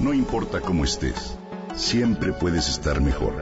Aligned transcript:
No 0.00 0.14
importa 0.14 0.62
cómo 0.62 0.84
estés, 0.84 1.36
siempre 1.76 2.32
puedes 2.32 2.70
estar 2.70 3.02
mejor. 3.02 3.34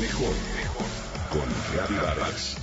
Mejor, 0.00 0.34
mejor. 0.56 0.86
Con 1.30 1.48
Reavivadas. 1.72 2.56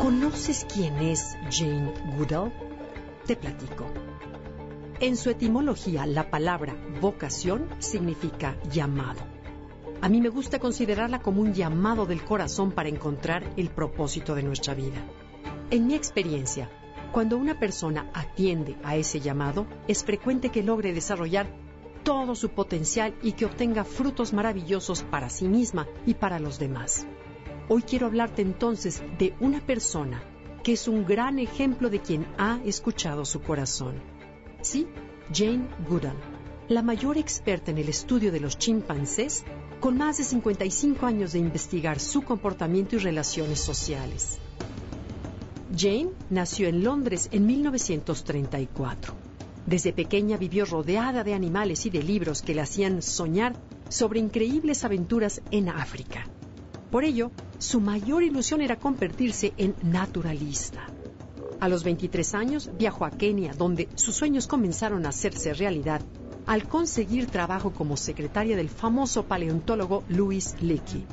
¿Conoces 0.00 0.66
quién 0.74 0.96
es 0.96 1.36
Jane 1.48 1.94
Goodall? 2.16 2.52
Te 3.24 3.36
platico. 3.36 3.86
En 4.98 5.16
su 5.16 5.30
etimología, 5.30 6.06
la 6.06 6.28
palabra 6.28 6.74
vocación 7.00 7.68
significa 7.78 8.56
llamado. 8.68 9.35
A 10.00 10.08
mí 10.08 10.20
me 10.20 10.28
gusta 10.28 10.58
considerarla 10.58 11.20
como 11.20 11.40
un 11.40 11.54
llamado 11.54 12.06
del 12.06 12.24
corazón 12.24 12.72
para 12.72 12.88
encontrar 12.88 13.52
el 13.56 13.70
propósito 13.70 14.34
de 14.34 14.42
nuestra 14.42 14.74
vida. 14.74 15.02
En 15.70 15.86
mi 15.86 15.94
experiencia, 15.94 16.70
cuando 17.12 17.38
una 17.38 17.58
persona 17.58 18.10
atiende 18.12 18.76
a 18.84 18.96
ese 18.96 19.20
llamado, 19.20 19.66
es 19.88 20.04
frecuente 20.04 20.50
que 20.50 20.62
logre 20.62 20.92
desarrollar 20.92 21.46
todo 22.02 22.34
su 22.34 22.50
potencial 22.50 23.14
y 23.22 23.32
que 23.32 23.46
obtenga 23.46 23.84
frutos 23.84 24.32
maravillosos 24.32 25.02
para 25.02 25.28
sí 25.30 25.48
misma 25.48 25.88
y 26.04 26.14
para 26.14 26.38
los 26.38 26.58
demás. 26.58 27.06
Hoy 27.68 27.82
quiero 27.82 28.06
hablarte 28.06 28.42
entonces 28.42 29.02
de 29.18 29.34
una 29.40 29.60
persona 29.60 30.22
que 30.62 30.72
es 30.72 30.86
un 30.88 31.04
gran 31.04 31.38
ejemplo 31.38 31.90
de 31.90 32.00
quien 32.00 32.26
ha 32.38 32.60
escuchado 32.64 33.24
su 33.24 33.40
corazón. 33.40 33.94
Sí, 34.60 34.86
Jane 35.32 35.66
Goodall, 35.88 36.16
la 36.68 36.82
mayor 36.82 37.18
experta 37.18 37.70
en 37.70 37.78
el 37.78 37.88
estudio 37.88 38.30
de 38.30 38.40
los 38.40 38.58
chimpancés, 38.58 39.44
con 39.80 39.98
más 39.98 40.18
de 40.18 40.24
55 40.24 41.06
años 41.06 41.32
de 41.32 41.38
investigar 41.38 42.00
su 42.00 42.22
comportamiento 42.22 42.96
y 42.96 42.98
relaciones 42.98 43.60
sociales. 43.60 44.38
Jane 45.76 46.10
nació 46.30 46.68
en 46.68 46.82
Londres 46.82 47.28
en 47.32 47.46
1934. 47.46 49.14
Desde 49.66 49.92
pequeña 49.92 50.36
vivió 50.36 50.64
rodeada 50.64 51.24
de 51.24 51.34
animales 51.34 51.86
y 51.86 51.90
de 51.90 52.02
libros 52.02 52.42
que 52.42 52.54
le 52.54 52.62
hacían 52.62 53.02
soñar 53.02 53.56
sobre 53.88 54.20
increíbles 54.20 54.84
aventuras 54.84 55.42
en 55.50 55.68
África. 55.68 56.26
Por 56.90 57.04
ello, 57.04 57.32
su 57.58 57.80
mayor 57.80 58.22
ilusión 58.22 58.60
era 58.60 58.76
convertirse 58.76 59.52
en 59.56 59.74
naturalista. 59.82 60.86
A 61.58 61.68
los 61.68 61.84
23 61.84 62.34
años 62.34 62.70
viajó 62.78 63.04
a 63.06 63.10
Kenia, 63.10 63.54
donde 63.54 63.88
sus 63.96 64.14
sueños 64.14 64.46
comenzaron 64.46 65.04
a 65.04 65.08
hacerse 65.08 65.52
realidad 65.52 66.00
al 66.46 66.68
conseguir 66.68 67.26
trabajo 67.26 67.72
como 67.72 67.96
secretaria 67.96 68.56
del 68.56 68.68
famoso 68.68 69.24
paleontólogo 69.24 70.04
Louis 70.08 70.54
Leakey. 70.60 71.04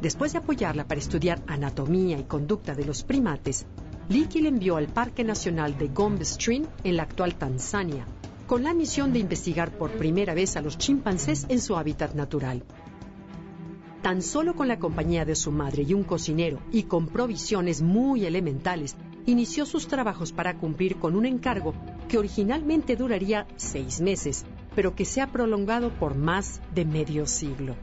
Después 0.00 0.32
de 0.32 0.38
apoyarla 0.38 0.86
para 0.86 1.00
estudiar 1.00 1.40
anatomía 1.46 2.18
y 2.18 2.24
conducta 2.24 2.74
de 2.74 2.84
los 2.84 3.02
primates, 3.02 3.66
Leakey 4.08 4.42
le 4.42 4.48
envió 4.48 4.76
al 4.76 4.88
Parque 4.88 5.24
Nacional 5.24 5.78
de 5.78 5.88
Gombe 5.88 6.24
Stream, 6.24 6.66
en 6.84 6.96
la 6.96 7.04
actual 7.04 7.34
Tanzania, 7.36 8.06
con 8.46 8.62
la 8.62 8.74
misión 8.74 9.12
de 9.12 9.18
investigar 9.20 9.76
por 9.76 9.90
primera 9.92 10.34
vez 10.34 10.56
a 10.56 10.62
los 10.62 10.78
chimpancés 10.78 11.46
en 11.48 11.60
su 11.60 11.76
hábitat 11.76 12.14
natural. 12.14 12.62
Tan 14.02 14.22
solo 14.22 14.54
con 14.54 14.68
la 14.68 14.78
compañía 14.78 15.24
de 15.24 15.34
su 15.34 15.50
madre 15.50 15.82
y 15.82 15.94
un 15.94 16.04
cocinero 16.04 16.60
y 16.70 16.84
con 16.84 17.08
provisiones 17.08 17.82
muy 17.82 18.24
elementales, 18.24 18.94
inició 19.26 19.66
sus 19.66 19.88
trabajos 19.88 20.30
para 20.32 20.56
cumplir 20.56 20.96
con 20.96 21.16
un 21.16 21.26
encargo 21.26 21.74
que 22.08 22.18
originalmente 22.18 22.94
duraría 22.94 23.48
seis 23.56 24.00
meses, 24.00 24.44
pero 24.76 24.94
que 24.94 25.06
se 25.06 25.22
ha 25.22 25.32
prolongado 25.32 25.90
por 25.90 26.14
más 26.14 26.60
de 26.72 26.84
medio 26.84 27.26
siglo. 27.26 27.74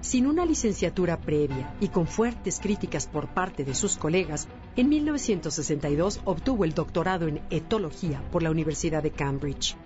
Sin 0.00 0.26
una 0.26 0.46
licenciatura 0.46 1.20
previa 1.20 1.74
y 1.80 1.88
con 1.88 2.06
fuertes 2.06 2.60
críticas 2.60 3.06
por 3.06 3.28
parte 3.28 3.64
de 3.64 3.74
sus 3.74 3.96
colegas, 3.98 4.48
en 4.74 4.88
1962 4.88 6.20
obtuvo 6.24 6.64
el 6.64 6.72
doctorado 6.72 7.28
en 7.28 7.42
etología 7.50 8.22
por 8.32 8.42
la 8.42 8.50
Universidad 8.50 9.02
de 9.02 9.10
Cambridge. 9.10 9.76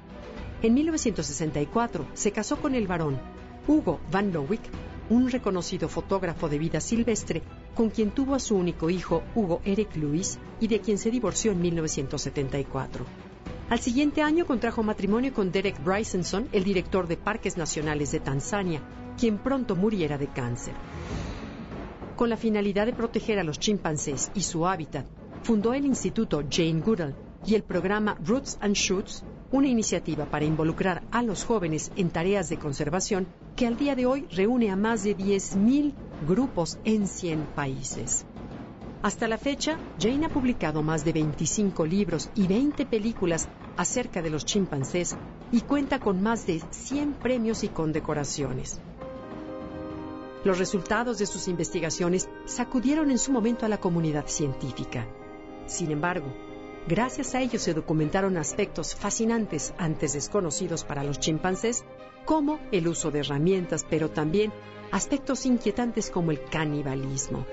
En 0.62 0.74
1964 0.74 2.06
se 2.14 2.30
casó 2.30 2.56
con 2.56 2.76
el 2.76 2.86
varón 2.86 3.18
Hugo 3.66 3.98
Van 4.12 4.32
Lowick, 4.32 4.62
un 5.10 5.28
reconocido 5.28 5.88
fotógrafo 5.88 6.48
de 6.48 6.58
vida 6.58 6.80
silvestre 6.80 7.42
con 7.74 7.90
quien 7.90 8.12
tuvo 8.12 8.36
a 8.36 8.38
su 8.38 8.54
único 8.54 8.90
hijo, 8.90 9.24
Hugo 9.34 9.60
Eric 9.64 9.96
Lewis, 9.96 10.38
y 10.60 10.68
de 10.68 10.80
quien 10.80 10.98
se 10.98 11.10
divorció 11.10 11.50
en 11.50 11.62
1974. 11.62 13.31
Al 13.72 13.80
siguiente 13.80 14.20
año 14.20 14.44
contrajo 14.44 14.82
matrimonio 14.82 15.32
con 15.32 15.50
Derek 15.50 15.82
Brysonson, 15.82 16.46
el 16.52 16.62
director 16.62 17.08
de 17.08 17.16
Parques 17.16 17.56
Nacionales 17.56 18.12
de 18.12 18.20
Tanzania, 18.20 18.82
quien 19.18 19.38
pronto 19.38 19.76
muriera 19.76 20.18
de 20.18 20.26
cáncer. 20.26 20.74
Con 22.14 22.28
la 22.28 22.36
finalidad 22.36 22.84
de 22.84 22.92
proteger 22.92 23.38
a 23.38 23.44
los 23.44 23.58
chimpancés 23.58 24.30
y 24.34 24.42
su 24.42 24.66
hábitat, 24.66 25.06
fundó 25.42 25.72
el 25.72 25.86
Instituto 25.86 26.42
Jane 26.50 26.82
Goodall 26.82 27.16
y 27.46 27.54
el 27.54 27.62
programa 27.62 28.18
Roots 28.22 28.58
and 28.60 28.74
Shoots, 28.74 29.24
una 29.52 29.68
iniciativa 29.68 30.26
para 30.26 30.44
involucrar 30.44 31.02
a 31.10 31.22
los 31.22 31.46
jóvenes 31.46 31.92
en 31.96 32.10
tareas 32.10 32.50
de 32.50 32.58
conservación 32.58 33.26
que 33.56 33.66
al 33.66 33.78
día 33.78 33.96
de 33.96 34.04
hoy 34.04 34.26
reúne 34.32 34.70
a 34.70 34.76
más 34.76 35.02
de 35.02 35.16
10.000 35.16 35.94
grupos 36.28 36.78
en 36.84 37.06
100 37.06 37.46
países. 37.56 38.26
Hasta 39.02 39.26
la 39.26 39.36
fecha, 39.36 39.78
Jane 39.98 40.26
ha 40.26 40.28
publicado 40.28 40.82
más 40.82 41.04
de 41.04 41.12
25 41.12 41.84
libros 41.86 42.30
y 42.36 42.46
20 42.46 42.86
películas 42.86 43.48
acerca 43.76 44.22
de 44.22 44.30
los 44.30 44.44
chimpancés 44.44 45.16
y 45.50 45.62
cuenta 45.62 45.98
con 45.98 46.22
más 46.22 46.46
de 46.46 46.60
100 46.70 47.14
premios 47.14 47.64
y 47.64 47.68
condecoraciones. 47.68 48.80
Los 50.44 50.58
resultados 50.58 51.18
de 51.18 51.26
sus 51.26 51.48
investigaciones 51.48 52.28
sacudieron 52.44 53.10
en 53.10 53.18
su 53.18 53.32
momento 53.32 53.66
a 53.66 53.68
la 53.68 53.78
comunidad 53.78 54.26
científica. 54.28 55.06
Sin 55.66 55.90
embargo, 55.90 56.32
Gracias 56.88 57.36
a 57.36 57.40
ello 57.40 57.60
se 57.60 57.74
documentaron 57.74 58.36
aspectos 58.36 58.96
fascinantes 58.96 59.72
antes 59.78 60.14
desconocidos 60.14 60.82
para 60.82 61.04
los 61.04 61.20
chimpancés, 61.20 61.84
como 62.24 62.58
el 62.72 62.88
uso 62.88 63.12
de 63.12 63.20
herramientas, 63.20 63.86
pero 63.88 64.10
también 64.10 64.52
aspectos 64.90 65.46
inquietantes 65.46 66.10
como 66.10 66.32
el 66.32 66.42
canibalismo. 66.42 67.46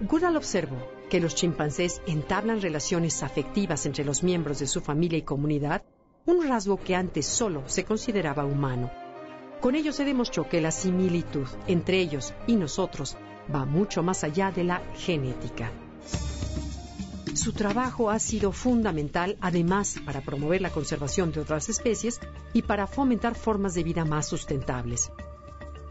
Goodall 0.00 0.36
observó 0.36 0.78
que 1.10 1.20
los 1.20 1.34
chimpancés 1.34 2.00
entablan 2.06 2.62
relaciones 2.62 3.22
afectivas 3.22 3.84
entre 3.84 4.04
los 4.04 4.22
miembros 4.22 4.58
de 4.58 4.66
su 4.66 4.80
familia 4.80 5.18
y 5.18 5.22
comunidad, 5.22 5.82
un 6.24 6.46
rasgo 6.48 6.78
que 6.78 6.94
antes 6.94 7.26
solo 7.26 7.64
se 7.66 7.84
consideraba 7.84 8.46
humano. 8.46 8.90
Con 9.60 9.74
ello 9.74 9.92
se 9.92 10.06
demostró 10.06 10.48
que 10.48 10.62
la 10.62 10.70
similitud 10.70 11.46
entre 11.66 12.00
ellos 12.00 12.32
y 12.46 12.56
nosotros 12.56 13.16
va 13.54 13.66
mucho 13.66 14.02
más 14.02 14.24
allá 14.24 14.50
de 14.50 14.64
la 14.64 14.82
genética. 14.94 15.70
Su 17.34 17.52
trabajo 17.52 18.10
ha 18.10 18.18
sido 18.18 18.52
fundamental 18.52 19.36
además 19.42 19.96
para 20.06 20.22
promover 20.22 20.62
la 20.62 20.70
conservación 20.70 21.30
de 21.30 21.40
otras 21.40 21.68
especies 21.68 22.20
y 22.54 22.62
para 22.62 22.86
fomentar 22.86 23.34
formas 23.34 23.74
de 23.74 23.82
vida 23.82 24.06
más 24.06 24.26
sustentables. 24.26 25.12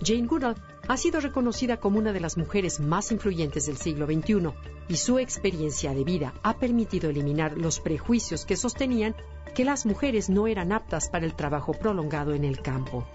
Jane 0.03 0.25
Goodall 0.25 0.55
ha 0.89 0.97
sido 0.97 1.21
reconocida 1.21 1.77
como 1.77 1.99
una 1.99 2.13
de 2.13 2.19
las 2.19 2.35
mujeres 2.35 2.79
más 2.79 3.11
influyentes 3.11 3.67
del 3.67 3.77
siglo 3.77 4.07
XXI 4.07 4.49
y 4.87 4.95
su 4.97 5.19
experiencia 5.19 5.93
de 5.93 6.03
vida 6.03 6.33
ha 6.41 6.57
permitido 6.57 7.11
eliminar 7.11 7.55
los 7.55 7.79
prejuicios 7.79 8.43
que 8.43 8.55
sostenían 8.55 9.15
que 9.53 9.65
las 9.65 9.85
mujeres 9.85 10.31
no 10.31 10.47
eran 10.47 10.71
aptas 10.71 11.07
para 11.09 11.27
el 11.27 11.35
trabajo 11.35 11.73
prolongado 11.73 12.33
en 12.33 12.43
el 12.43 12.63
campo. 12.63 13.07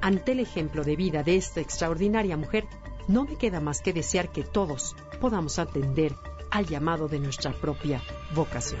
Ante 0.00 0.32
el 0.32 0.40
ejemplo 0.40 0.82
de 0.82 0.96
vida 0.96 1.22
de 1.22 1.36
esta 1.36 1.60
extraordinaria 1.60 2.36
mujer, 2.36 2.66
no 3.06 3.24
me 3.24 3.36
queda 3.36 3.60
más 3.60 3.82
que 3.82 3.92
desear 3.92 4.32
que 4.32 4.42
todos 4.42 4.96
podamos 5.20 5.60
atender 5.60 6.12
al 6.50 6.66
llamado 6.66 7.06
de 7.06 7.20
nuestra 7.20 7.52
propia 7.52 8.02
vocación. 8.34 8.80